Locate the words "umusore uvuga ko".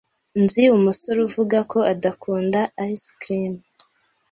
0.77-1.77